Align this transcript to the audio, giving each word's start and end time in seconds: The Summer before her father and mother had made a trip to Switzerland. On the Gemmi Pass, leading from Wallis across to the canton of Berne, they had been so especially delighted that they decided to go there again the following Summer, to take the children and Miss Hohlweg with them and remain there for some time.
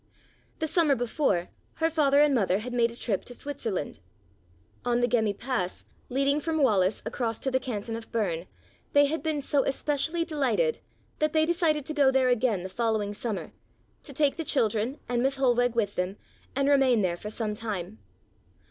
The 0.57 0.65
Summer 0.65 0.95
before 0.95 1.49
her 1.75 1.87
father 1.91 2.21
and 2.21 2.33
mother 2.33 2.57
had 2.57 2.73
made 2.73 2.89
a 2.89 2.95
trip 2.95 3.23
to 3.25 3.35
Switzerland. 3.35 3.99
On 4.83 4.99
the 4.99 5.07
Gemmi 5.07 5.37
Pass, 5.37 5.85
leading 6.09 6.41
from 6.41 6.63
Wallis 6.63 7.03
across 7.05 7.37
to 7.41 7.51
the 7.51 7.59
canton 7.59 7.95
of 7.95 8.11
Berne, 8.11 8.47
they 8.93 9.05
had 9.05 9.21
been 9.21 9.43
so 9.43 9.63
especially 9.63 10.25
delighted 10.25 10.79
that 11.19 11.33
they 11.33 11.45
decided 11.45 11.85
to 11.85 11.93
go 11.93 12.09
there 12.09 12.29
again 12.29 12.63
the 12.63 12.67
following 12.67 13.13
Summer, 13.13 13.51
to 14.01 14.11
take 14.11 14.37
the 14.37 14.43
children 14.43 14.99
and 15.07 15.21
Miss 15.21 15.35
Hohlweg 15.37 15.75
with 15.75 15.93
them 15.93 16.17
and 16.55 16.67
remain 16.67 17.03
there 17.03 17.15
for 17.15 17.29
some 17.29 17.53
time. 17.53 17.99